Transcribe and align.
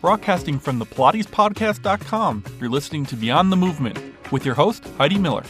Broadcasting 0.00 0.58
from 0.58 0.78
the 0.78 0.86
PilatesPodcast.com, 0.86 2.44
you're 2.58 2.70
listening 2.70 3.04
to 3.04 3.16
Beyond 3.16 3.52
the 3.52 3.56
Movement 3.56 3.98
with 4.32 4.46
your 4.46 4.54
host, 4.54 4.82
Heidi 4.96 5.18
Miller. 5.18 5.44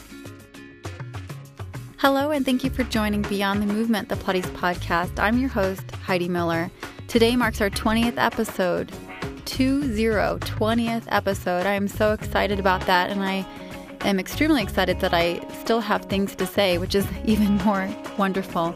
Hello, 1.98 2.32
and 2.32 2.44
thank 2.44 2.64
you 2.64 2.70
for 2.70 2.82
joining 2.82 3.22
Beyond 3.22 3.62
the 3.62 3.72
Movement, 3.72 4.08
the 4.08 4.16
Pilates 4.16 4.50
podcast. 4.56 5.20
I'm 5.20 5.38
your 5.38 5.50
host, 5.50 5.88
Heidi 6.02 6.28
Miller. 6.28 6.68
Today 7.06 7.36
marks 7.36 7.60
our 7.60 7.70
20th 7.70 8.16
episode. 8.16 8.90
20, 9.44 9.86
20th 9.94 11.04
episode. 11.08 11.66
I 11.66 11.74
am 11.74 11.86
so 11.86 12.12
excited 12.12 12.58
about 12.58 12.84
that, 12.86 13.08
and 13.10 13.22
I 13.22 13.46
am 14.00 14.18
extremely 14.18 14.64
excited 14.64 14.98
that 14.98 15.14
I 15.14 15.46
still 15.60 15.80
have 15.80 16.06
things 16.06 16.34
to 16.34 16.44
say, 16.44 16.76
which 16.76 16.96
is 16.96 17.06
even 17.24 17.58
more 17.58 17.88
wonderful. 18.18 18.74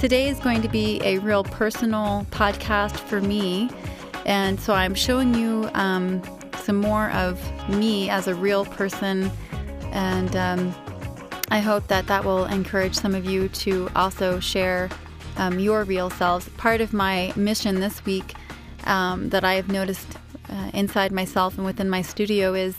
Today 0.00 0.28
is 0.28 0.40
going 0.40 0.62
to 0.62 0.68
be 0.68 1.00
a 1.04 1.18
real 1.18 1.44
personal 1.44 2.26
podcast 2.32 2.96
for 2.96 3.20
me, 3.20 3.70
and 4.26 4.60
so 4.60 4.74
I'm 4.74 4.94
showing 4.94 5.34
you 5.34 5.70
um, 5.74 6.22
some 6.58 6.76
more 6.76 7.10
of 7.12 7.40
me 7.70 8.10
as 8.10 8.26
a 8.26 8.34
real 8.34 8.64
person, 8.66 9.30
and 9.92 10.36
um, 10.36 10.74
I 11.50 11.60
hope 11.60 11.86
that 11.86 12.06
that 12.08 12.24
will 12.24 12.44
encourage 12.46 12.94
some 12.94 13.14
of 13.14 13.24
you 13.24 13.48
to 13.48 13.88
also 13.94 14.40
share 14.40 14.90
um, 15.36 15.58
your 15.58 15.84
real 15.84 16.10
selves. 16.10 16.48
Part 16.50 16.80
of 16.80 16.92
my 16.92 17.32
mission 17.36 17.80
this 17.80 18.04
week 18.04 18.34
um, 18.84 19.28
that 19.30 19.44
I 19.44 19.54
have 19.54 19.68
noticed 19.68 20.18
uh, 20.48 20.70
inside 20.74 21.12
myself 21.12 21.56
and 21.56 21.64
within 21.64 21.88
my 21.88 22.02
studio 22.02 22.54
is 22.54 22.76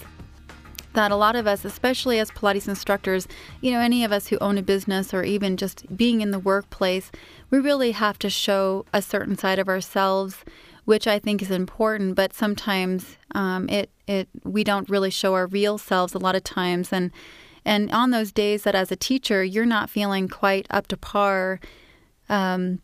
that 0.93 1.11
a 1.11 1.15
lot 1.15 1.35
of 1.35 1.45
us, 1.45 1.63
especially 1.63 2.17
as 2.17 2.31
Pilates 2.31 2.67
instructors, 2.67 3.27
you 3.61 3.71
know, 3.71 3.79
any 3.79 4.03
of 4.03 4.11
us 4.11 4.27
who 4.27 4.37
own 4.39 4.57
a 4.57 4.63
business 4.63 5.13
or 5.13 5.23
even 5.23 5.55
just 5.55 5.95
being 5.95 6.21
in 6.21 6.31
the 6.31 6.39
workplace, 6.39 7.11
we 7.51 7.59
really 7.59 7.91
have 7.91 8.17
to 8.19 8.29
show 8.29 8.85
a 8.91 9.01
certain 9.01 9.37
side 9.37 9.59
of 9.59 9.69
ourselves, 9.69 10.37
which 10.87 11.05
I 11.05 11.19
think 11.19 11.41
is 11.41 11.51
important. 11.51 12.15
But 12.15 12.33
sometimes 12.33 13.17
um, 13.35 13.67
it 13.67 13.89
it 14.07 14.29
we 14.45 14.63
don't 14.63 14.89
really 14.89 15.09
show 15.09 15.33
our 15.33 15.45
real 15.45 15.77
selves 15.77 16.13
a 16.13 16.17
lot 16.17 16.33
of 16.33 16.45
times, 16.45 16.93
and 16.93 17.11
and 17.65 17.91
on 17.91 18.11
those 18.11 18.31
days 18.31 18.63
that 18.63 18.73
as 18.73 18.89
a 18.89 18.95
teacher 18.95 19.43
you're 19.43 19.65
not 19.65 19.89
feeling 19.89 20.29
quite 20.29 20.65
up 20.69 20.87
to 20.87 20.95
par, 20.95 21.59
um, 22.29 22.79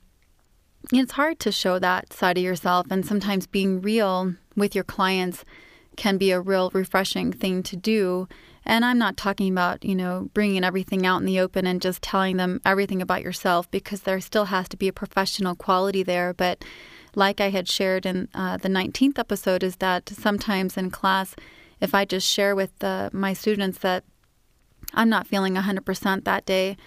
it's 0.91 1.13
hard 1.13 1.39
to 1.39 1.51
show 1.53 1.79
that 1.79 2.11
side 2.11 2.37
of 2.37 2.43
yourself. 2.43 2.87
And 2.91 3.05
sometimes 3.05 3.47
being 3.47 3.79
real 3.79 4.35
with 4.57 4.75
your 4.75 4.83
clients 4.83 5.45
can 5.95 6.17
be 6.17 6.31
a 6.31 6.41
real 6.41 6.71
refreshing 6.73 7.31
thing 7.31 7.63
to 7.63 7.77
do. 7.77 8.27
And 8.65 8.83
I'm 8.83 8.97
not 8.97 9.15
talking 9.15 9.49
about, 9.49 9.85
you 9.85 9.95
know, 9.95 10.29
bringing 10.33 10.65
everything 10.65 11.05
out 11.05 11.21
in 11.21 11.25
the 11.25 11.39
open 11.39 11.65
and 11.65 11.81
just 11.81 12.01
telling 12.01 12.35
them 12.35 12.59
everything 12.65 13.01
about 13.01 13.23
yourself 13.23 13.71
because 13.71 14.01
there 14.01 14.19
still 14.19 14.45
has 14.45 14.67
to 14.69 14.77
be 14.77 14.89
a 14.89 14.93
professional 14.93 15.55
quality 15.55 16.03
there. 16.03 16.33
But 16.33 16.65
like 17.15 17.41
I 17.41 17.49
had 17.49 17.67
shared 17.67 18.05
in 18.05 18.27
uh, 18.33 18.57
the 18.57 18.69
19th 18.69 19.19
episode, 19.19 19.63
is 19.63 19.77
that 19.77 20.09
sometimes 20.09 20.77
in 20.77 20.89
class, 20.89 21.35
if 21.79 21.93
I 21.93 22.05
just 22.05 22.27
share 22.27 22.55
with 22.55 22.83
uh, 22.83 23.09
my 23.13 23.33
students 23.33 23.79
that 23.79 24.03
I'm 24.93 25.09
not 25.09 25.27
feeling 25.27 25.55
100% 25.55 26.23
that 26.23 26.45
day, 26.45 26.77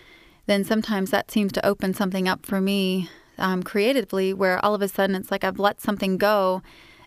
then 0.47 0.65
sometimes 0.65 1.11
that 1.11 1.31
seems 1.31 1.53
to 1.53 1.67
open 1.67 1.93
something 1.95 2.29
up 2.29 2.47
for 2.47 2.61
me 2.61 3.09
um, 3.39 3.63
creatively 3.63 4.33
where 4.33 4.65
all 4.65 4.75
of 4.75 4.83
a 4.83 4.89
sudden 4.89 5.17
it's 5.17 5.31
like 5.31 5.45
I've 5.45 5.59
let 5.59 5.81
something 5.81 6.17
go 6.17 6.63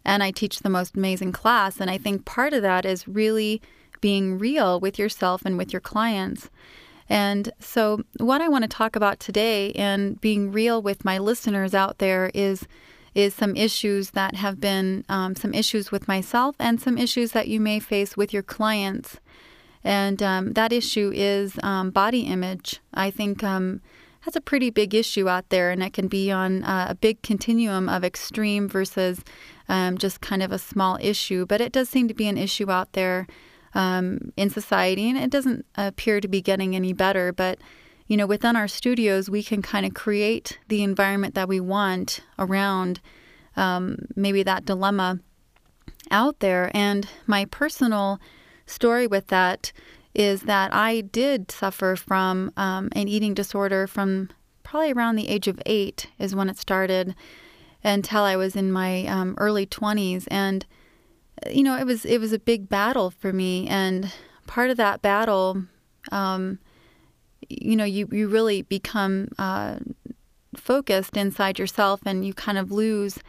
and 0.05 0.23
I 0.23 0.31
teach 0.31 0.59
the 0.59 0.69
most 0.69 0.95
amazing 0.95 1.31
class. 1.31 1.79
And 1.79 1.89
I 1.89 1.97
think 1.97 2.25
part 2.25 2.53
of 2.53 2.61
that 2.61 2.85
is 2.85 3.07
really 3.07 3.61
being 4.01 4.37
real 4.37 4.79
with 4.79 4.97
yourself 4.97 5.43
and 5.45 5.57
with 5.57 5.73
your 5.73 5.81
clients. 5.81 6.49
And 7.09 7.51
so, 7.59 8.03
what 8.17 8.39
I 8.39 8.47
want 8.47 8.63
to 8.63 8.67
talk 8.67 8.95
about 8.95 9.19
today 9.19 9.71
and 9.71 10.21
being 10.21 10.51
real 10.51 10.79
with 10.81 11.03
my 11.03 11.17
listeners 11.17 11.73
out 11.73 11.97
there 11.97 12.29
is 12.35 12.67
is 13.15 13.33
some 13.33 13.55
issues 13.55 14.11
that 14.11 14.35
have 14.35 14.59
been 14.59 15.03
um, 15.09 15.35
some 15.35 15.53
issues 15.53 15.91
with 15.91 16.07
myself 16.07 16.55
and 16.59 16.81
some 16.81 16.97
issues 16.97 17.31
that 17.31 17.47
you 17.47 17.59
may 17.59 17.79
face 17.79 18.15
with 18.15 18.33
your 18.33 18.43
clients. 18.43 19.19
And 19.83 20.21
um, 20.21 20.53
that 20.53 20.73
issue 20.73 21.11
is 21.13 21.57
um, 21.63 21.91
body 21.91 22.21
image. 22.21 22.79
I 22.93 23.11
think 23.11 23.43
um, 23.43 23.81
that's 24.25 24.35
a 24.35 24.41
pretty 24.41 24.69
big 24.69 24.93
issue 24.93 25.29
out 25.29 25.49
there, 25.49 25.71
and 25.71 25.81
it 25.81 25.93
can 25.93 26.07
be 26.07 26.31
on 26.31 26.63
uh, 26.63 26.87
a 26.89 26.95
big 26.95 27.21
continuum 27.21 27.87
of 27.87 28.03
extreme 28.03 28.67
versus 28.67 29.21
um, 29.69 29.97
just 29.97 30.19
kind 30.19 30.43
of 30.43 30.51
a 30.51 30.59
small 30.59 30.97
issue. 31.01 31.45
But 31.45 31.61
it 31.61 31.71
does 31.71 31.89
seem 31.89 32.07
to 32.09 32.13
be 32.13 32.27
an 32.27 32.37
issue 32.37 32.69
out 32.69 32.93
there 32.93 33.27
um, 33.73 34.33
in 34.35 34.49
society, 34.49 35.09
and 35.09 35.17
it 35.17 35.29
doesn't 35.29 35.65
appear 35.75 36.19
to 36.19 36.27
be 36.27 36.41
getting 36.41 36.75
any 36.75 36.91
better. 36.91 37.31
But 37.31 37.59
you 38.09 38.17
know, 38.17 38.25
within 38.25 38.55
our 38.55 38.67
studios, 38.67 39.29
we 39.29 39.43
can 39.43 39.61
kind 39.61 39.85
of 39.85 39.93
create 39.93 40.57
the 40.67 40.81
environment 40.81 41.35
that 41.35 41.47
we 41.47 41.59
want 41.59 42.21
around 42.39 42.99
um, 43.55 43.99
maybe 44.15 44.41
that 44.41 44.65
dilemma 44.65 45.19
out 46.09 46.39
there. 46.39 46.71
And 46.73 47.07
my 47.27 47.45
personal 47.45 48.19
story 48.65 49.05
with 49.05 49.27
that 49.27 49.71
is 50.15 50.41
that 50.41 50.73
I 50.73 51.01
did 51.01 51.51
suffer 51.51 51.95
from 51.95 52.51
um, 52.57 52.89
an 52.93 53.07
eating 53.07 53.35
disorder 53.35 53.85
from 53.85 54.29
probably 54.63 54.91
around 54.91 55.15
the 55.15 55.29
age 55.29 55.47
of 55.47 55.61
eight, 55.67 56.07
is 56.17 56.33
when 56.33 56.49
it 56.49 56.57
started, 56.57 57.13
until 57.83 58.23
I 58.23 58.35
was 58.35 58.55
in 58.55 58.71
my 58.71 59.05
um, 59.05 59.35
early 59.37 59.67
20s. 59.67 60.27
And, 60.31 60.65
you 61.47 61.61
know, 61.61 61.77
it 61.77 61.85
was, 61.85 62.05
it 62.05 62.17
was 62.17 62.33
a 62.33 62.39
big 62.39 62.69
battle 62.69 63.11
for 63.11 63.31
me. 63.31 63.67
And 63.67 64.11
part 64.47 64.71
of 64.71 64.77
that 64.77 65.03
battle, 65.03 65.63
um, 66.11 66.57
you 67.49 67.75
know, 67.75 67.83
you, 67.85 68.07
you 68.11 68.27
really 68.27 68.61
become 68.61 69.29
uh, 69.37 69.77
focused 70.55 71.17
inside 71.17 71.59
yourself 71.59 72.01
and 72.05 72.25
you 72.25 72.33
kind 72.33 72.57
of 72.57 72.71
lose 72.71 73.19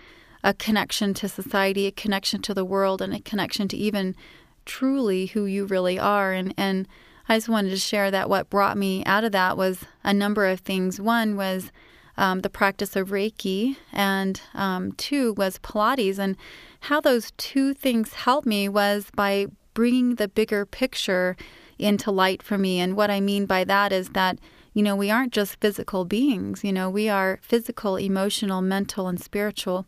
a 0.42 0.54
connection 0.54 1.12
to 1.14 1.28
society, 1.28 1.86
a 1.86 1.92
connection 1.92 2.40
to 2.42 2.54
the 2.54 2.64
world, 2.64 3.02
and 3.02 3.14
a 3.14 3.20
connection 3.20 3.68
to 3.68 3.76
even 3.76 4.14
truly 4.64 5.26
who 5.26 5.44
you 5.44 5.66
really 5.66 5.98
are. 5.98 6.32
And, 6.32 6.54
and 6.56 6.88
I 7.28 7.36
just 7.36 7.48
wanted 7.48 7.70
to 7.70 7.76
share 7.76 8.10
that 8.10 8.30
what 8.30 8.50
brought 8.50 8.76
me 8.76 9.04
out 9.04 9.24
of 9.24 9.32
that 9.32 9.56
was 9.56 9.84
a 10.02 10.14
number 10.14 10.46
of 10.46 10.60
things. 10.60 11.00
One 11.00 11.36
was 11.36 11.70
um, 12.16 12.40
the 12.40 12.50
practice 12.50 12.96
of 12.96 13.08
Reiki, 13.08 13.76
and 13.92 14.40
um, 14.54 14.92
two 14.92 15.32
was 15.34 15.58
Pilates. 15.58 16.18
And 16.18 16.36
how 16.80 17.00
those 17.00 17.32
two 17.32 17.74
things 17.74 18.12
helped 18.14 18.46
me 18.46 18.68
was 18.68 19.06
by 19.14 19.46
bringing 19.74 20.16
the 20.16 20.28
bigger 20.28 20.66
picture 20.66 21.36
into 21.80 22.10
light 22.10 22.42
for 22.42 22.58
me. 22.58 22.78
And 22.80 22.96
what 22.96 23.10
I 23.10 23.20
mean 23.20 23.46
by 23.46 23.64
that 23.64 23.92
is 23.92 24.10
that, 24.10 24.38
you 24.74 24.82
know, 24.82 24.94
we 24.94 25.10
aren't 25.10 25.32
just 25.32 25.60
physical 25.60 26.04
beings, 26.04 26.62
you 26.62 26.72
know, 26.72 26.88
we 26.88 27.08
are 27.08 27.38
physical, 27.42 27.96
emotional, 27.96 28.62
mental, 28.62 29.08
and 29.08 29.20
spiritual. 29.20 29.86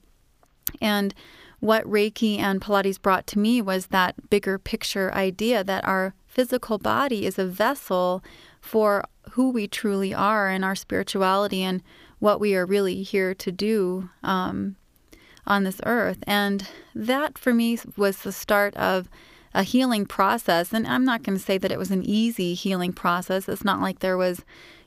And 0.80 1.14
what 1.60 1.84
Reiki 1.84 2.38
and 2.38 2.60
Pilates 2.60 3.00
brought 3.00 3.26
to 3.28 3.38
me 3.38 3.62
was 3.62 3.86
that 3.86 4.30
bigger 4.30 4.58
picture 4.58 5.14
idea 5.14 5.62
that 5.62 5.86
our 5.86 6.14
physical 6.26 6.78
body 6.78 7.24
is 7.24 7.38
a 7.38 7.46
vessel 7.46 8.24
for 8.60 9.04
who 9.32 9.50
we 9.50 9.68
truly 9.68 10.12
are 10.12 10.48
and 10.48 10.64
our 10.64 10.74
spirituality 10.74 11.62
and 11.62 11.82
what 12.18 12.40
we 12.40 12.56
are 12.56 12.66
really 12.66 13.02
here 13.02 13.34
to 13.34 13.52
do 13.52 14.08
um, 14.22 14.76
on 15.46 15.64
this 15.64 15.80
earth. 15.84 16.18
And 16.26 16.68
that 16.94 17.38
for 17.38 17.54
me 17.54 17.78
was 17.96 18.18
the 18.18 18.32
start 18.32 18.74
of 18.76 19.08
a 19.54 19.62
healing 19.62 20.06
process. 20.06 20.72
And 20.72 20.86
I'm 20.86 21.04
not 21.04 21.22
going 21.22 21.36
to 21.36 21.44
say 21.44 21.58
that 21.58 21.72
it 21.72 21.78
was 21.78 21.90
an 21.90 22.02
easy 22.04 22.54
healing 22.54 22.92
process. 22.92 23.48
It's 23.48 23.64
not 23.64 23.80
like 23.80 23.98
there 23.98 24.16
was 24.16 24.42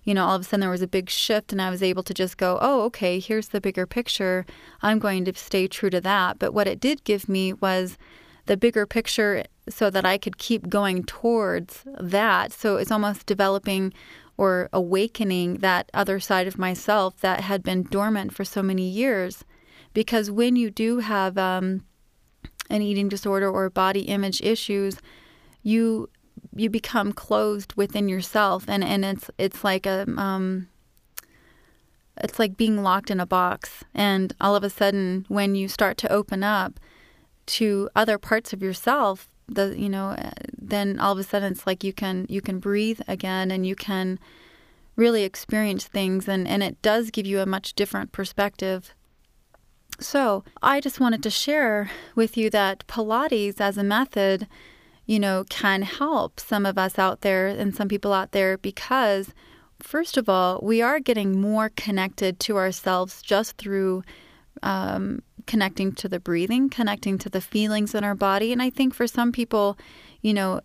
you 0.06 0.14
know, 0.14 0.26
all 0.26 0.36
of 0.36 0.42
a 0.42 0.46
sudden 0.46 0.62
there 0.62 0.70
was 0.70 0.84
a 0.84 0.88
big 0.88 1.10
shift 1.10 1.52
and 1.52 1.62
I 1.62 1.72
was 1.72 1.84
able 1.84 2.04
to 2.04 2.14
just 2.14 2.38
go, 2.38 2.60
oh, 2.62 2.84
okay, 2.84 3.20
here's 3.20 3.50
the 3.50 3.60
bigger 3.60 3.88
picture. 3.88 4.46
I'm 4.82 5.00
going 5.00 5.26
to 5.26 5.34
stay 5.34 5.68
true 5.68 5.90
to 5.90 6.00
that. 6.00 6.38
But 6.38 6.54
what 6.54 6.68
it 6.68 6.80
did 6.80 7.04
give 7.04 7.28
me 7.28 7.54
was 7.54 7.98
the 8.46 8.56
bigger 8.56 8.86
picture 8.86 9.44
so 9.68 9.90
that 9.90 10.06
I 10.06 10.20
could 10.20 10.38
keep 10.38 10.70
going 10.70 11.04
towards 11.04 11.84
that. 12.00 12.54
So 12.54 12.78
it's 12.78 12.92
almost 12.92 13.26
developing 13.26 13.94
or 14.38 14.70
awakening 14.72 15.56
that 15.56 15.90
other 15.92 16.20
side 16.20 16.46
of 16.46 16.60
myself 16.60 17.20
that 17.22 17.42
had 17.42 17.64
been 17.64 17.84
dormant 17.84 18.32
for 18.32 18.46
so 18.46 18.62
many 18.62 18.88
years. 18.88 19.44
Because 19.96 20.30
when 20.30 20.56
you 20.56 20.70
do 20.70 21.00
have 21.00 21.36
um, 21.36 21.84
an 22.70 22.82
eating 22.82 23.10
disorder 23.10 23.50
or 23.50 23.70
body 23.70 24.02
image 24.02 24.42
issues, 24.42 24.98
you 25.64 26.10
you 26.56 26.70
become 26.70 27.12
closed 27.12 27.74
within 27.76 28.08
yourself. 28.10 28.66
And 28.68 28.84
and 28.84 29.06
it's 29.06 29.30
it's 29.38 29.64
like 29.64 29.86
a 29.86 30.06
um 30.18 30.68
it's 32.18 32.40
like 32.40 32.56
being 32.58 32.82
locked 32.82 33.12
in 33.12 33.20
a 33.20 33.26
box. 33.26 33.84
And 33.94 34.34
all 34.40 34.56
of 34.56 34.64
a 34.64 34.70
sudden 34.70 35.26
when 35.28 35.56
you 35.56 35.68
start 35.68 35.98
to 36.00 36.12
open 36.12 36.44
up 36.44 36.80
to 37.48 37.90
other 37.96 38.18
parts 38.18 38.54
of 38.54 38.64
yourself 38.64 39.30
the 39.48 39.76
you 39.78 39.88
know 39.88 40.18
then 40.58 41.00
all 41.00 41.12
of 41.12 41.20
a 41.20 41.24
sudden 41.24 41.52
it's 41.52 41.68
like 41.68 41.84
you 41.84 41.94
can 41.94 42.26
you 42.28 42.42
can 42.42 42.58
breathe 42.60 43.00
again 43.08 43.52
and 43.52 43.68
you 43.68 43.76
can 43.76 44.18
really 44.96 45.24
experience 45.24 45.86
things. 45.86 46.28
And 46.28 46.48
and 46.48 46.64
it 46.64 46.82
does 46.82 47.12
give 47.12 47.26
you 47.26 47.40
a 47.40 47.46
much 47.46 47.74
different 47.74 48.12
perspective 48.12 48.94
so 50.00 50.44
i 50.62 50.80
just 50.80 51.00
wanted 51.00 51.24
to 51.24 51.30
share 51.30 51.90
with 52.16 52.36
you 52.38 52.50
that 52.50 52.86
pilates 52.88 53.62
as 53.62 53.78
a 53.78 53.84
method 53.84 54.48
you 55.06 55.20
know, 55.20 55.46
can 55.50 55.84
help 55.84 56.40
some 56.40 56.66
of 56.66 56.78
us 56.78 56.98
out 56.98 57.22
there 57.22 57.48
and 57.48 57.76
some 57.76 57.88
people 57.88 58.12
out 58.12 58.32
there 58.32 58.58
because, 58.58 59.34
first 59.80 60.18
of 60.18 60.28
all, 60.28 60.60
we 60.64 60.82
are 60.82 61.00
getting 61.00 61.40
more 61.40 61.70
connected 61.70 62.40
to 62.42 62.58
ourselves 62.58 63.22
just 63.22 63.58
through 63.58 64.04
um, 64.64 65.22
connecting 65.46 65.92
to 65.92 66.10
the 66.10 66.20
breathing, 66.20 66.70
connecting 66.70 67.18
to 67.20 67.30
the 67.30 67.42
feelings 67.42 67.94
in 67.94 68.04
our 68.04 68.16
body. 68.16 68.52
And 68.52 68.62
I 68.62 68.70
think 68.72 68.94
for 68.96 69.06
some 69.06 69.32
people, 69.32 69.78
you 70.22 70.34
know, 70.34 70.62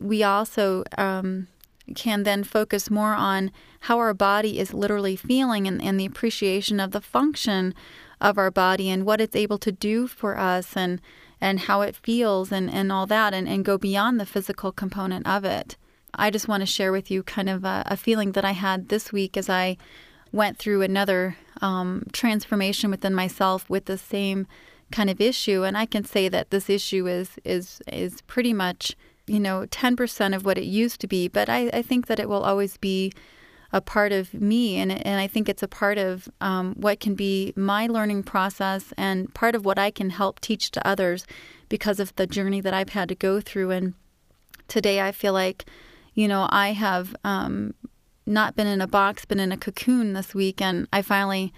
we 0.00 0.22
also 0.22 0.84
um, 0.96 1.48
can 1.96 2.22
then 2.22 2.44
focus 2.44 2.88
more 2.88 3.14
on 3.14 3.50
how 3.80 3.98
our 3.98 4.14
body 4.14 4.60
is 4.60 4.72
literally 4.72 5.16
feeling 5.16 5.66
and, 5.66 5.82
and 5.82 5.98
the 5.98 6.06
appreciation 6.06 6.78
of 6.78 6.92
the 6.92 7.00
function 7.00 7.74
of 8.22 8.38
our 8.38 8.50
body 8.50 8.88
and 8.88 9.04
what 9.04 9.20
it's 9.20 9.36
able 9.36 9.58
to 9.58 9.72
do 9.72 10.06
for 10.06 10.38
us 10.38 10.76
and 10.76 11.00
and 11.40 11.60
how 11.60 11.80
it 11.80 11.96
feels 11.96 12.52
and, 12.52 12.70
and 12.70 12.92
all 12.92 13.04
that 13.04 13.34
and, 13.34 13.48
and 13.48 13.64
go 13.64 13.76
beyond 13.76 14.20
the 14.20 14.24
physical 14.24 14.70
component 14.70 15.26
of 15.26 15.44
it. 15.44 15.76
I 16.14 16.30
just 16.30 16.46
want 16.46 16.60
to 16.60 16.66
share 16.66 16.92
with 16.92 17.10
you 17.10 17.24
kind 17.24 17.48
of 17.48 17.64
a, 17.64 17.82
a 17.86 17.96
feeling 17.96 18.32
that 18.32 18.44
I 18.44 18.52
had 18.52 18.88
this 18.88 19.12
week 19.12 19.36
as 19.36 19.50
I 19.50 19.76
went 20.30 20.56
through 20.56 20.82
another 20.82 21.36
um, 21.60 22.04
transformation 22.12 22.90
within 22.92 23.12
myself 23.12 23.68
with 23.68 23.86
the 23.86 23.98
same 23.98 24.46
kind 24.92 25.10
of 25.10 25.20
issue, 25.20 25.64
and 25.64 25.76
I 25.76 25.86
can 25.86 26.04
say 26.04 26.28
that 26.28 26.50
this 26.50 26.70
issue 26.70 27.08
is 27.08 27.30
is 27.44 27.80
is 27.90 28.20
pretty 28.22 28.52
much 28.52 28.94
you 29.26 29.40
know 29.40 29.66
ten 29.66 29.96
percent 29.96 30.34
of 30.34 30.44
what 30.44 30.58
it 30.58 30.64
used 30.64 31.00
to 31.00 31.08
be, 31.08 31.28
but 31.28 31.48
I, 31.48 31.68
I 31.72 31.82
think 31.82 32.06
that 32.06 32.20
it 32.20 32.28
will 32.28 32.44
always 32.44 32.76
be 32.76 33.12
a 33.72 33.80
part 33.80 34.12
of 34.12 34.34
me, 34.34 34.76
and 34.76 34.92
and 34.92 35.20
I 35.20 35.26
think 35.26 35.48
it's 35.48 35.62
a 35.62 35.68
part 35.68 35.98
of 35.98 36.28
um, 36.40 36.74
what 36.74 37.00
can 37.00 37.14
be 37.14 37.52
my 37.56 37.86
learning 37.86 38.24
process 38.24 38.92
and 38.98 39.32
part 39.32 39.54
of 39.54 39.64
what 39.64 39.78
I 39.78 39.90
can 39.90 40.10
help 40.10 40.40
teach 40.40 40.70
to 40.72 40.86
others 40.86 41.26
because 41.68 41.98
of 41.98 42.14
the 42.16 42.26
journey 42.26 42.60
that 42.60 42.74
I've 42.74 42.90
had 42.90 43.08
to 43.08 43.14
go 43.14 43.40
through. 43.40 43.70
And 43.70 43.94
today, 44.68 45.00
I 45.00 45.12
feel 45.12 45.32
like 45.32 45.64
you 46.14 46.28
know 46.28 46.46
I 46.50 46.72
have 46.72 47.16
um, 47.24 47.74
not 48.26 48.56
been 48.56 48.66
in 48.66 48.82
a 48.82 48.86
box, 48.86 49.24
been 49.24 49.40
in 49.40 49.52
a 49.52 49.56
cocoon 49.56 50.12
this 50.12 50.34
week, 50.34 50.60
and 50.60 50.86
I 50.92 51.00
finally 51.00 51.54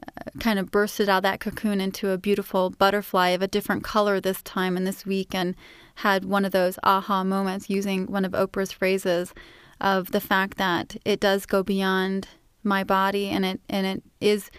uh, 0.00 0.30
kind 0.40 0.58
of 0.58 0.70
bursted 0.70 1.10
out 1.10 1.18
of 1.18 1.22
that 1.24 1.40
cocoon 1.40 1.82
into 1.82 2.10
a 2.10 2.18
beautiful 2.18 2.70
butterfly 2.70 3.28
of 3.28 3.42
a 3.42 3.48
different 3.48 3.84
color 3.84 4.20
this 4.20 4.40
time 4.40 4.78
and 4.78 4.86
this 4.86 5.04
week, 5.04 5.34
and 5.34 5.54
had 5.96 6.24
one 6.24 6.46
of 6.46 6.52
those 6.52 6.78
aha 6.82 7.22
moments 7.24 7.68
using 7.68 8.06
one 8.06 8.24
of 8.24 8.32
Oprah's 8.32 8.72
phrases 8.72 9.34
of 9.82 10.12
the 10.12 10.20
fact 10.20 10.56
that 10.56 10.96
it 11.04 11.20
does 11.20 11.44
go 11.44 11.62
beyond 11.62 12.28
my 12.62 12.84
body 12.84 13.28
and 13.28 13.44
it 13.44 13.60
and 13.68 13.86
it 13.86 14.02
is 14.20 14.50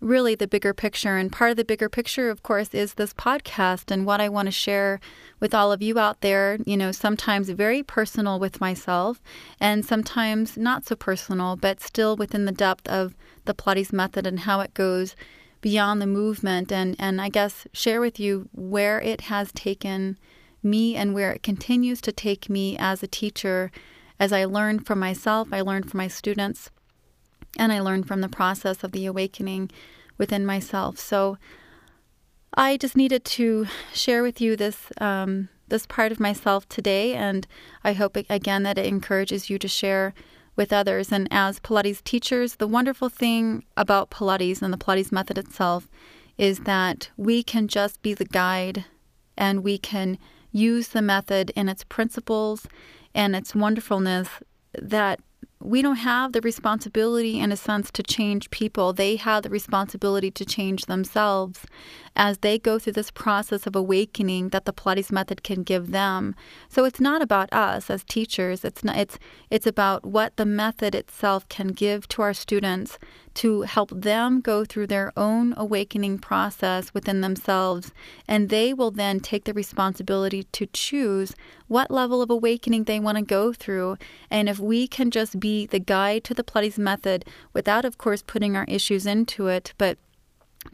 really 0.00 0.34
the 0.34 0.46
bigger 0.46 0.72
picture. 0.72 1.16
And 1.16 1.32
part 1.32 1.50
of 1.50 1.56
the 1.56 1.64
bigger 1.64 1.88
picture, 1.88 2.30
of 2.30 2.42
course, 2.42 2.72
is 2.72 2.94
this 2.94 3.12
podcast 3.12 3.90
and 3.90 4.06
what 4.06 4.20
I 4.20 4.28
want 4.28 4.46
to 4.46 4.52
share 4.52 5.00
with 5.40 5.54
all 5.54 5.72
of 5.72 5.82
you 5.82 5.98
out 5.98 6.20
there. 6.20 6.58
You 6.64 6.76
know, 6.76 6.92
sometimes 6.92 7.50
very 7.50 7.82
personal 7.82 8.38
with 8.38 8.60
myself, 8.60 9.20
and 9.60 9.84
sometimes 9.84 10.56
not 10.56 10.86
so 10.86 10.94
personal, 10.94 11.56
but 11.56 11.80
still 11.80 12.16
within 12.16 12.44
the 12.44 12.52
depth 12.52 12.88
of 12.88 13.16
the 13.44 13.54
Pilates 13.54 13.92
method 13.92 14.26
and 14.26 14.40
how 14.40 14.60
it 14.60 14.74
goes 14.74 15.16
beyond 15.60 16.00
the 16.00 16.06
movement. 16.06 16.70
And, 16.70 16.94
and 16.98 17.20
I 17.20 17.28
guess 17.28 17.66
share 17.72 18.00
with 18.00 18.20
you 18.20 18.48
where 18.52 19.00
it 19.00 19.22
has 19.22 19.50
taken 19.52 20.16
me 20.62 20.94
and 20.94 21.14
where 21.14 21.32
it 21.32 21.42
continues 21.42 22.00
to 22.02 22.12
take 22.12 22.48
me 22.48 22.76
as 22.78 23.02
a 23.02 23.08
teacher. 23.08 23.70
As 24.20 24.32
I 24.32 24.44
learn 24.44 24.80
from 24.80 24.98
myself, 24.98 25.48
I 25.52 25.60
learn 25.60 25.84
from 25.84 25.98
my 25.98 26.08
students 26.08 26.70
and 27.58 27.72
I 27.72 27.80
learned 27.80 28.06
from 28.06 28.20
the 28.20 28.28
process 28.28 28.84
of 28.84 28.92
the 28.92 29.06
awakening 29.06 29.70
within 30.16 30.44
myself. 30.44 30.98
So 30.98 31.38
I 32.54 32.76
just 32.76 32.96
needed 32.96 33.24
to 33.24 33.66
share 33.92 34.22
with 34.22 34.40
you 34.40 34.56
this 34.56 34.90
um, 35.00 35.48
this 35.68 35.86
part 35.86 36.12
of 36.12 36.18
myself 36.18 36.66
today, 36.70 37.14
and 37.14 37.46
I 37.84 37.92
hope 37.92 38.16
again 38.16 38.62
that 38.62 38.78
it 38.78 38.86
encourages 38.86 39.50
you 39.50 39.58
to 39.58 39.68
share 39.68 40.14
with 40.56 40.72
others. 40.72 41.12
And 41.12 41.28
as 41.30 41.60
Pilates 41.60 42.02
teachers, 42.02 42.56
the 42.56 42.66
wonderful 42.66 43.10
thing 43.10 43.64
about 43.76 44.10
Pilates 44.10 44.62
and 44.62 44.72
the 44.72 44.78
Pilates 44.78 45.12
method 45.12 45.36
itself 45.36 45.86
is 46.38 46.60
that 46.60 47.10
we 47.18 47.42
can 47.42 47.68
just 47.68 48.00
be 48.00 48.14
the 48.14 48.24
guide, 48.24 48.86
and 49.36 49.62
we 49.62 49.76
can 49.76 50.18
use 50.52 50.88
the 50.88 51.02
method 51.02 51.52
and 51.56 51.68
its 51.68 51.84
principles 51.84 52.66
and 53.14 53.34
its 53.34 53.54
wonderfulness 53.54 54.28
that 54.80 55.20
we 55.60 55.82
don't 55.82 55.96
have 55.96 56.32
the 56.32 56.40
responsibility, 56.40 57.40
in 57.40 57.50
a 57.50 57.56
sense, 57.56 57.90
to 57.90 58.02
change 58.02 58.50
people. 58.50 58.92
They 58.92 59.16
have 59.16 59.42
the 59.42 59.50
responsibility 59.50 60.30
to 60.30 60.44
change 60.44 60.86
themselves 60.86 61.66
as 62.14 62.38
they 62.38 62.60
go 62.60 62.78
through 62.78 62.92
this 62.92 63.10
process 63.10 63.66
of 63.66 63.74
awakening 63.74 64.50
that 64.50 64.66
the 64.66 64.72
Pilates 64.72 65.10
method 65.10 65.42
can 65.42 65.64
give 65.64 65.90
them. 65.90 66.36
So 66.68 66.84
it's 66.84 67.00
not 67.00 67.22
about 67.22 67.52
us 67.52 67.90
as 67.90 68.04
teachers. 68.04 68.64
It's 68.64 68.84
not, 68.84 68.96
it's 68.96 69.18
it's 69.50 69.66
about 69.66 70.04
what 70.04 70.36
the 70.36 70.46
method 70.46 70.94
itself 70.94 71.48
can 71.48 71.68
give 71.68 72.06
to 72.08 72.22
our 72.22 72.34
students 72.34 72.98
to 73.38 73.62
help 73.62 73.90
them 73.92 74.40
go 74.40 74.64
through 74.64 74.88
their 74.88 75.12
own 75.16 75.54
awakening 75.56 76.18
process 76.18 76.92
within 76.92 77.20
themselves. 77.20 77.92
And 78.26 78.48
they 78.48 78.74
will 78.74 78.90
then 78.90 79.20
take 79.20 79.44
the 79.44 79.54
responsibility 79.54 80.42
to 80.42 80.66
choose 80.66 81.36
what 81.68 81.88
level 81.88 82.20
of 82.20 82.30
awakening 82.30 82.84
they 82.84 82.98
want 82.98 83.16
to 83.16 83.22
go 83.22 83.52
through. 83.52 83.96
And 84.28 84.48
if 84.48 84.58
we 84.58 84.88
can 84.88 85.12
just 85.12 85.38
be 85.38 85.66
the 85.66 85.78
guide 85.78 86.24
to 86.24 86.34
the 86.34 86.42
Pilates 86.42 86.78
method 86.78 87.24
without, 87.52 87.84
of 87.84 87.96
course, 87.96 88.22
putting 88.22 88.56
our 88.56 88.66
issues 88.66 89.06
into 89.06 89.46
it, 89.46 89.72
but 89.78 89.98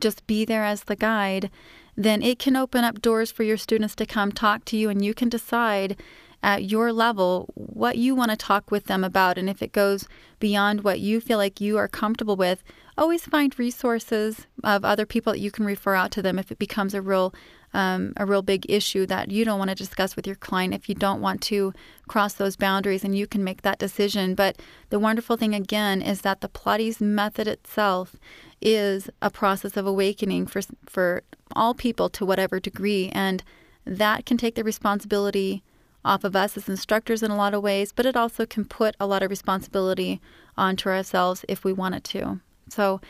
just 0.01 0.27
be 0.27 0.47
there 0.47 0.65
as 0.65 0.85
the 0.85 0.97
guide, 0.97 1.51
then 1.97 2.23
it 2.23 2.39
can 2.39 2.57
open 2.57 2.83
up 2.83 3.03
doors 3.03 3.31
for 3.31 3.43
your 3.43 3.59
students 3.59 3.95
to 3.97 4.07
come 4.07 4.33
talk 4.33 4.65
to 4.65 4.79
you 4.79 4.89
and 4.89 5.05
you 5.05 5.13
can 5.13 5.29
decide 5.29 6.01
at 6.45 6.71
your 6.71 6.93
level 6.93 7.49
what 7.55 7.97
you 7.97 8.15
want 8.15 8.31
to 8.31 8.37
talk 8.37 8.71
with 8.71 8.85
them 8.85 9.03
about. 9.03 9.39
And 9.39 9.49
if 9.49 9.63
it 9.63 9.73
goes 9.73 10.07
beyond 10.39 10.85
what 10.85 11.01
you 11.01 11.19
feel 11.19 11.39
like 11.39 11.59
you 11.59 11.79
are 11.79 11.89
comfortable 11.89 12.37
with, 12.37 12.63
always 12.99 13.25
find 13.25 13.59
resources 13.59 14.47
of 14.63 14.85
other 14.85 15.07
people 15.07 15.33
that 15.33 15.41
you 15.41 15.51
can 15.51 15.65
refer 15.65 15.95
out 15.95 16.11
to 16.13 16.23
them 16.23 16.39
if 16.39 16.53
it 16.53 16.59
becomes 16.59 16.93
a 16.93 17.01
real 17.01 17.35
um, 17.73 18.13
a 18.17 18.25
real 18.25 18.43
big 18.43 18.71
issue 18.71 19.05
that 19.07 19.33
you 19.33 19.45
don't 19.45 19.59
want 19.59 19.71
to 19.71 19.75
discuss 19.75 20.15
with 20.15 20.29
your 20.29 20.37
client 20.37 20.75
if 20.75 20.89
you 20.89 20.95
don't 20.95 21.21
want 21.21 21.41
to 21.41 21.73
cross 22.07 22.35
those 22.35 22.55
boundaries 22.55 23.03
and 23.03 23.19
you 23.19 23.27
can 23.27 23.43
make 23.43 23.63
that 23.63 23.81
decision. 23.81 24.37
But 24.37 24.61
the 24.91 25.01
wonderful 25.01 25.37
thing 25.37 25.57
again 25.57 26.01
is 26.01 26.21
that 26.21 26.41
the 26.41 26.49
Pilates 26.49 27.01
method 27.01 27.49
itself 27.49 28.15
is 28.61 29.11
a 29.21 29.29
process 29.29 29.77
of 29.77 29.87
awakening 29.87 30.47
for 30.47 30.61
for 30.87 31.23
all 31.57 31.75
people 31.75 32.09
to 32.11 32.25
whatever 32.25 32.61
degree 32.61 33.09
and 33.13 33.43
that 33.87 34.25
can 34.25 34.37
take 34.37 34.55
the 34.55 34.63
responsibility 34.63 35.65
off 36.05 36.25
of 36.25 36.37
us 36.37 36.57
as 36.57 36.69
instructors 36.69 37.23
in 37.23 37.31
a 37.31 37.37
lot 37.37 37.55
of 37.55 37.63
ways, 37.63 37.93
but 37.93 38.07
it 38.07 38.17
also 38.17 38.45
can 38.47 38.65
put 38.65 38.95
a 39.01 39.07
lot 39.07 39.23
of 39.23 39.31
responsibility 39.31 40.21
onto 40.57 40.89
ourselves 40.89 41.45
if 41.49 41.65
we 41.65 41.73
wanted 41.73 42.05
to. 42.05 42.41
So, 42.69 43.01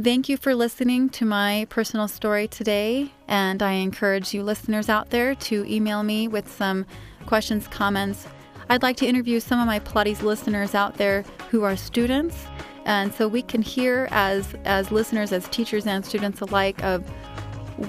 thank 0.00 0.28
you 0.28 0.36
for 0.36 0.54
listening 0.54 1.10
to 1.10 1.24
my 1.24 1.66
personal 1.68 2.08
story 2.08 2.48
today. 2.48 3.12
And 3.28 3.62
I 3.62 3.72
encourage 3.72 4.32
you 4.32 4.42
listeners 4.42 4.88
out 4.88 5.10
there 5.10 5.34
to 5.34 5.64
email 5.66 6.02
me 6.02 6.28
with 6.28 6.50
some 6.50 6.86
questions, 7.26 7.68
comments. 7.68 8.26
I'd 8.68 8.82
like 8.82 8.96
to 8.98 9.06
interview 9.06 9.40
some 9.40 9.60
of 9.60 9.66
my 9.66 9.80
Pilates 9.80 10.22
listeners 10.22 10.74
out 10.74 10.94
there 10.94 11.24
who 11.50 11.64
are 11.64 11.76
students. 11.76 12.46
And 12.84 13.12
so 13.12 13.28
we 13.28 13.42
can 13.42 13.62
hear 13.62 14.08
as, 14.10 14.54
as 14.64 14.90
listeners, 14.90 15.32
as 15.32 15.48
teachers 15.48 15.86
and 15.86 16.04
students 16.04 16.40
alike, 16.40 16.82
of 16.82 17.06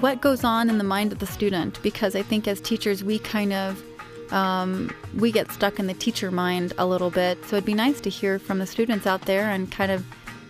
what 0.00 0.20
goes 0.20 0.44
on 0.44 0.68
in 0.68 0.78
the 0.78 0.84
mind 0.84 1.12
of 1.12 1.18
the 1.18 1.26
student. 1.26 1.80
Because 1.82 2.14
I 2.14 2.22
think 2.22 2.46
as 2.46 2.60
teachers, 2.60 3.02
we 3.04 3.18
kind 3.18 3.52
of 3.52 3.82
um, 4.32 4.90
we 5.16 5.30
get 5.30 5.52
stuck 5.52 5.78
in 5.78 5.86
the 5.86 5.94
teacher 5.94 6.30
mind 6.30 6.72
a 6.78 6.86
little 6.86 7.10
bit. 7.10 7.44
So 7.46 7.56
it'd 7.56 7.64
be 7.64 7.74
nice 7.74 8.00
to 8.00 8.10
hear 8.10 8.38
from 8.38 8.58
the 8.58 8.66
students 8.66 9.06
out 9.06 9.22
there 9.22 9.50
and 9.50 9.70
kind 9.70 9.92
of, 9.92 10.04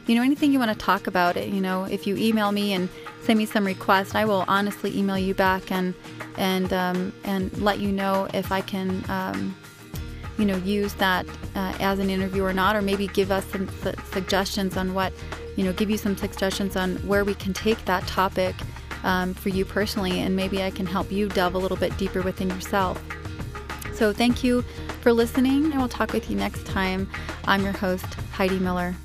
you 0.06 0.14
know, 0.14 0.22
anything 0.22 0.52
you 0.52 0.58
want 0.58 0.70
to 0.70 0.78
talk 0.78 1.06
about 1.06 1.36
it. 1.36 1.48
You 1.48 1.60
know, 1.60 1.84
if 1.84 2.06
you 2.06 2.16
email 2.16 2.52
me 2.52 2.72
and 2.72 2.88
send 3.22 3.38
me 3.38 3.46
some 3.46 3.66
requests, 3.66 4.14
I 4.14 4.24
will 4.24 4.44
honestly 4.48 4.96
email 4.96 5.18
you 5.18 5.34
back 5.34 5.70
and 5.70 5.94
and 6.38 6.72
um, 6.72 7.12
and 7.24 7.56
let 7.58 7.78
you 7.78 7.92
know 7.92 8.28
if 8.32 8.50
I 8.50 8.62
can. 8.62 9.04
Um, 9.08 9.56
you 10.38 10.46
know, 10.46 10.56
use 10.56 10.94
that 10.94 11.26
uh, 11.54 11.74
as 11.78 11.98
an 11.98 12.08
interview 12.08 12.42
or 12.42 12.54
not, 12.54 12.74
or 12.74 12.80
maybe 12.80 13.06
give 13.08 13.30
us 13.30 13.44
some 13.46 13.68
su- 13.82 13.92
suggestions 14.12 14.78
on 14.78 14.94
what, 14.94 15.12
you 15.56 15.62
know, 15.62 15.74
give 15.74 15.90
you 15.90 15.98
some 15.98 16.16
suggestions 16.16 16.74
on 16.74 16.96
where 17.06 17.22
we 17.22 17.34
can 17.34 17.52
take 17.52 17.84
that 17.84 18.04
topic 18.06 18.54
um, 19.04 19.34
for 19.34 19.50
you 19.50 19.66
personally, 19.66 20.20
and 20.20 20.34
maybe 20.34 20.62
I 20.62 20.70
can 20.70 20.86
help 20.86 21.12
you 21.12 21.28
delve 21.28 21.54
a 21.54 21.58
little 21.58 21.76
bit 21.76 21.96
deeper 21.98 22.22
within 22.22 22.48
yourself. 22.48 23.00
So 24.02 24.12
thank 24.12 24.42
you 24.42 24.62
for 25.00 25.12
listening, 25.12 25.66
and 25.66 25.76
we'll 25.76 25.86
talk 25.86 26.12
with 26.12 26.28
you 26.28 26.34
next 26.34 26.66
time. 26.66 27.08
I'm 27.44 27.62
your 27.62 27.72
host, 27.72 28.14
Heidi 28.32 28.58
Miller. 28.58 28.96